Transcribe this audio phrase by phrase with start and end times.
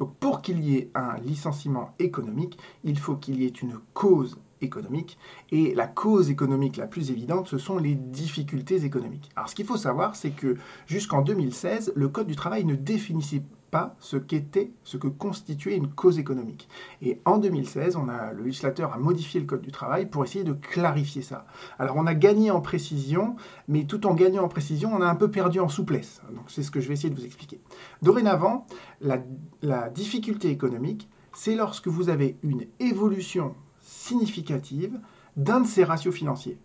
[0.00, 4.38] Donc pour qu'il y ait un licenciement économique, il faut qu'il y ait une cause
[4.62, 5.18] économique.
[5.52, 9.30] Et la cause économique la plus évidente, ce sont les difficultés économiques.
[9.36, 13.42] Alors ce qu'il faut savoir, c'est que jusqu'en 2016, le Code du travail ne définissait
[13.70, 16.68] pas ce qu'était, ce que constituait une cause économique.
[17.02, 20.44] Et en 2016, on a, le législateur a modifié le Code du travail pour essayer
[20.44, 21.46] de clarifier ça.
[21.78, 23.36] Alors on a gagné en précision,
[23.68, 26.20] mais tout en gagnant en précision, on a un peu perdu en souplesse.
[26.34, 27.60] Donc c'est ce que je vais essayer de vous expliquer.
[28.02, 28.66] Dorénavant,
[29.00, 29.18] la,
[29.62, 34.98] la difficulté économique, c'est lorsque vous avez une évolution significative
[35.36, 36.58] d'un de ces ratios financiers.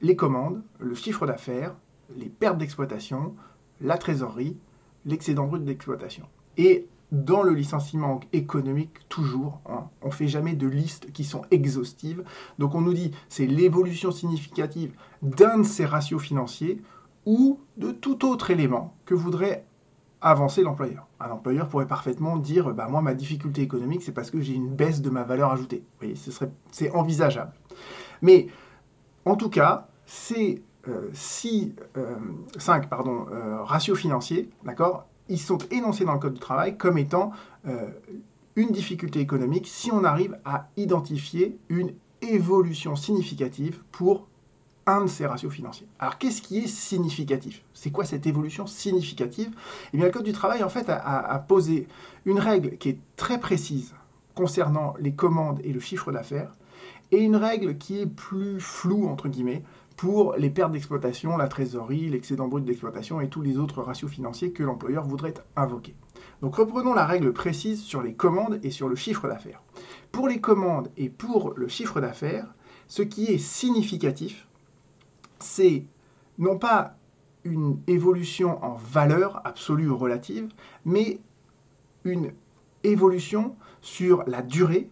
[0.00, 1.74] Les commandes, le chiffre d'affaires,
[2.16, 3.34] les pertes d'exploitation,
[3.80, 4.56] la trésorerie,
[5.04, 6.26] l'excédent brut d'exploitation.
[6.56, 11.42] Et dans le licenciement économique, toujours, hein, on ne fait jamais de listes qui sont
[11.50, 12.24] exhaustives.
[12.58, 16.82] Donc on nous dit c'est l'évolution significative d'un de ces ratios financiers
[17.24, 19.64] ou de tout autre élément que voudrait
[20.20, 21.06] avancer l'employeur.
[21.20, 24.74] Un employeur pourrait parfaitement dire bah, moi ma difficulté économique c'est parce que j'ai une
[24.74, 25.84] baisse de ma valeur ajoutée.
[26.00, 26.16] Vous voyez,
[26.72, 27.52] c'est envisageable.
[28.22, 28.48] Mais
[29.24, 32.16] en tout cas, c'est euh, 5 euh,
[32.62, 37.32] euh, ratios financiers, d'accord, ils sont énoncés dans le Code du travail comme étant
[37.66, 37.88] euh,
[38.56, 44.26] une difficulté économique si on arrive à identifier une évolution significative pour
[44.86, 45.86] un de ces ratios financiers.
[45.98, 47.62] Alors qu'est-ce qui est significatif?
[47.72, 49.50] C'est quoi cette évolution significative?
[49.92, 51.88] Eh bien le Code du travail en fait a, a, posé
[52.26, 53.94] une règle qui est très précise
[54.34, 56.52] concernant les commandes et le chiffre d'affaires
[57.12, 59.62] et une règle qui est plus floue entre guillemets
[59.96, 64.52] pour les pertes d'exploitation, la trésorerie, l'excédent brut d'exploitation et tous les autres ratios financiers
[64.52, 65.94] que l'employeur voudrait invoquer.
[66.42, 69.62] Donc reprenons la règle précise sur les commandes et sur le chiffre d'affaires.
[70.10, 72.46] Pour les commandes et pour le chiffre d'affaires,
[72.88, 74.46] ce qui est significatif,
[75.38, 75.84] c'est
[76.38, 76.96] non pas
[77.44, 80.48] une évolution en valeur absolue ou relative,
[80.84, 81.18] mais
[82.04, 82.32] une
[82.82, 84.88] évolution sur la durée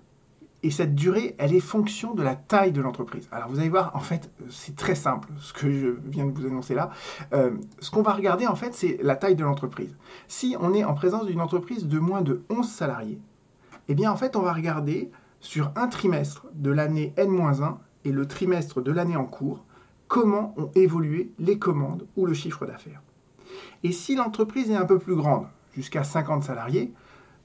[0.63, 3.29] et cette durée, elle est fonction de la taille de l'entreprise.
[3.33, 6.47] Alors vous allez voir, en fait, c'est très simple ce que je viens de vous
[6.47, 6.91] annoncer là.
[7.33, 7.51] Euh,
[7.81, 9.97] ce qu'on va regarder, en fait, c'est la taille de l'entreprise.
[10.29, 13.21] Si on est en présence d'une entreprise de moins de 11 salariés,
[13.89, 15.11] eh bien, en fait, on va regarder
[15.41, 19.65] sur un trimestre de l'année N-1 et le trimestre de l'année en cours,
[20.07, 23.03] comment ont évolué les commandes ou le chiffre d'affaires.
[23.83, 26.93] Et si l'entreprise est un peu plus grande, jusqu'à 50 salariés,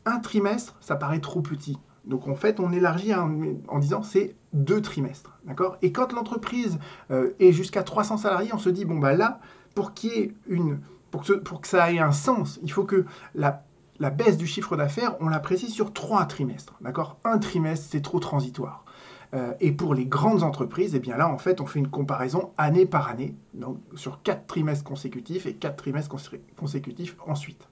[0.05, 1.77] un trimestre, ça paraît trop petit.
[2.07, 5.77] Donc en fait, on élargit en, disant c'est deux trimestres, d'accord?
[5.81, 6.79] Et quand l'entreprise
[7.11, 9.39] euh, est jusqu'à 300 salariés, on se dit bon bah là,
[9.75, 10.79] pour ait une,
[11.11, 13.63] pour que, ça ait un sens, il faut que la,
[13.99, 17.17] la baisse du chiffre d'affaires, on la précise sur trois trimestres, d'accord?
[17.25, 18.85] Un trimestre, c'est trop transitoire.
[19.33, 22.51] Euh, et pour les grandes entreprises, eh bien là, en fait, on fait une comparaison
[22.57, 26.15] année par année, donc sur quatre trimestres consécutifs et quatre trimestres
[26.55, 27.67] consécutifs ensuite.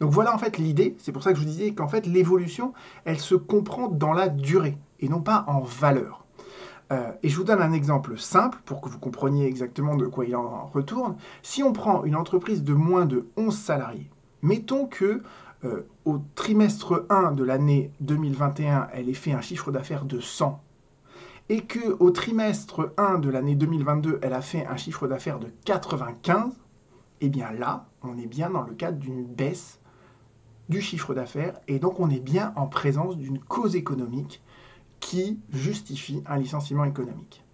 [0.00, 2.72] Donc voilà en fait l'idée, c'est pour ça que je vous disais qu'en fait l'évolution,
[3.04, 6.24] elle se comprend dans la durée et non pas en valeur.
[6.92, 10.24] Euh, et je vous donne un exemple simple pour que vous compreniez exactement de quoi
[10.24, 11.16] il en retourne.
[11.42, 14.10] Si on prend une entreprise de moins de 11 salariés,
[14.42, 15.22] mettons que
[15.64, 20.60] euh, au trimestre 1 de l'année 2021, elle ait fait un chiffre d'affaires de 100
[21.50, 25.48] et que au trimestre 1 de l'année 2022, elle a fait un chiffre d'affaires de
[25.64, 26.52] 95,
[27.20, 29.79] eh bien là, on est bien dans le cadre d'une baisse
[30.70, 34.40] du chiffre d'affaires et donc on est bien en présence d'une cause économique
[35.00, 37.44] qui justifie un licenciement économique.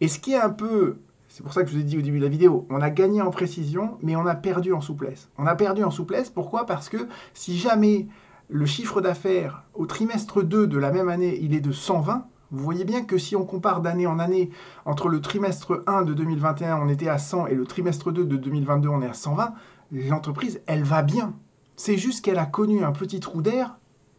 [0.00, 0.98] Et ce qui est un peu,
[1.28, 2.90] c'est pour ça que je vous ai dit au début de la vidéo, on a
[2.90, 5.30] gagné en précision mais on a perdu en souplesse.
[5.38, 6.66] On a perdu en souplesse, pourquoi?
[6.66, 8.06] Parce que si jamais
[8.48, 12.62] le chiffre d'affaires au trimestre 2 de la même année, il est de 120, vous
[12.62, 14.50] voyez bien que si on compare d'année en année,
[14.84, 18.36] entre le trimestre 1 de 2021, on était à 100, et le trimestre 2 de
[18.36, 19.54] 2022, on est à 120,
[19.92, 21.32] l'entreprise, elle va bien.
[21.76, 23.76] C'est juste qu'elle a connu un petit trou d'air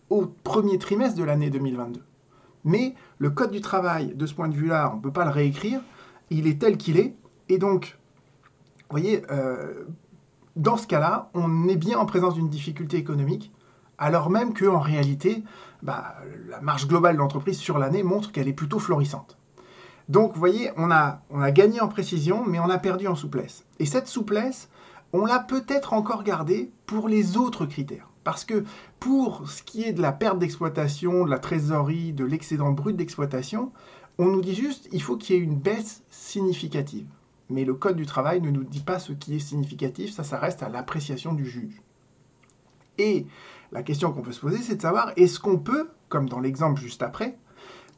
[0.09, 2.01] au premier trimestre de l'année 2022.
[2.65, 5.31] Mais le Code du travail, de ce point de vue-là, on ne peut pas le
[5.31, 5.81] réécrire.
[6.29, 7.15] Il est tel qu'il est.
[7.49, 7.97] Et donc,
[8.89, 9.85] vous voyez, euh,
[10.55, 13.51] dans ce cas-là, on est bien en présence d'une difficulté économique,
[13.97, 15.43] alors même qu'en réalité,
[15.81, 16.15] bah,
[16.49, 19.37] la marge globale de l'entreprise sur l'année montre qu'elle est plutôt florissante.
[20.09, 23.15] Donc, vous voyez, on a, on a gagné en précision, mais on a perdu en
[23.15, 23.63] souplesse.
[23.79, 24.69] Et cette souplesse,
[25.13, 28.09] on l'a peut-être encore gardé pour les autres critères.
[28.23, 28.63] Parce que
[28.99, 33.71] pour ce qui est de la perte d'exploitation, de la trésorerie, de l'excédent brut d'exploitation,
[34.17, 37.05] on nous dit juste il faut qu'il y ait une baisse significative.
[37.49, 40.39] Mais le Code du travail ne nous dit pas ce qui est significatif, ça, ça
[40.39, 41.81] reste à l'appréciation du juge.
[42.97, 43.27] Et
[43.71, 46.79] la question qu'on peut se poser, c'est de savoir est-ce qu'on peut, comme dans l'exemple
[46.79, 47.37] juste après,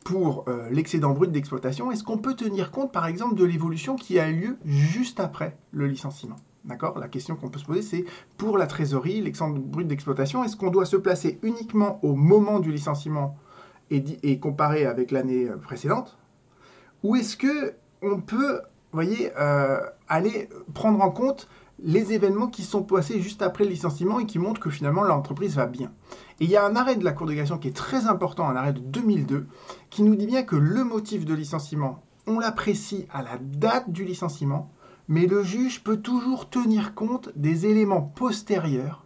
[0.04, 4.20] pour euh, l'excédent brut d'exploitation, est-ce qu'on peut tenir compte par exemple de l'évolution qui
[4.20, 6.38] a eu lieu juste après le licenciement?
[6.66, 6.98] D'accord?
[6.98, 8.06] La question qu'on peut se poser, c'est
[8.38, 12.72] pour la trésorerie, l'exemple brut d'exploitation, est-ce qu'on doit se placer uniquement au moment du
[12.72, 13.38] licenciement
[13.92, 16.18] et, comparer avec l'année euh, précédente?
[17.04, 19.80] Ou est-ce que on peut, voyez, euh,
[20.10, 21.48] aller prendre en compte
[21.84, 25.56] les événements qui sont passés juste après le licenciement et qui montrent que finalement l'entreprise
[25.56, 25.92] va bien?
[26.40, 28.56] Et il y a un arrêt de la Cour de qui est très important, un
[28.56, 29.46] arrêt de 2002,
[29.92, 34.04] qui nous dit bien que le motif de licenciement, on l'apprécie à la date du
[34.04, 34.72] licenciement,
[35.08, 39.04] mais le juge peut toujours tenir compte des éléments postérieurs.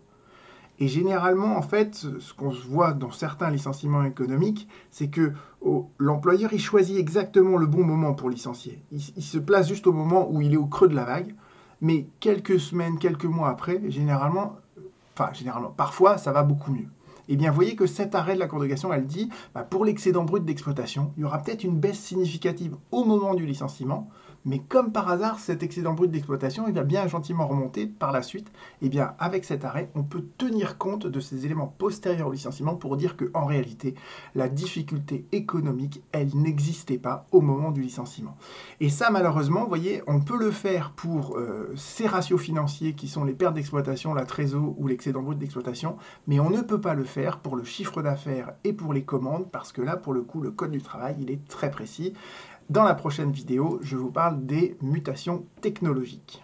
[0.82, 6.54] Et généralement, en fait, ce qu'on voit dans certains licenciements économiques, c'est que oh, l'employeur,
[6.54, 8.82] il choisit exactement le bon moment pour licencier.
[8.92, 11.36] il se place juste au moment où il est au creux de la vague
[11.82, 14.58] mais quelques semaines, quelques mois après, généralement,
[15.16, 16.88] enfin généralement, parfois ça va beaucoup mieux.
[17.30, 20.44] Eh bien, voyez que cet arrêt de la Cour elle dit, bah, pour l'excédent brut
[20.44, 24.10] d'exploitation, il y aura peut-être une baisse significative au moment du licenciement,
[24.46, 28.22] mais comme par hasard, cet excédent brut d'exploitation, il va bien gentiment remonter par la
[28.22, 28.52] suite.
[28.82, 32.76] Eh bien, avec cet arrêt, on peut tenir compte de ces éléments postérieurs au licenciement
[32.76, 33.96] pour dire qu'en réalité,
[34.36, 38.38] la difficulté économique, elle n'existait pas au moment du licenciement.
[38.80, 43.08] Et ça, malheureusement, vous voyez, on peut le faire pour euh, ces ratios financiers qui
[43.08, 45.98] sont les pertes d'exploitation, la trésor ou l'excédent brut d'exploitation,
[46.28, 47.04] mais on ne peut pas le
[47.42, 50.52] pour le chiffre d'affaires et pour les commandes, parce que là, pour le coup, le
[50.52, 52.14] code du travail, il est très précis.
[52.70, 56.44] Dans la prochaine vidéo, je vous parle des mutations technologiques.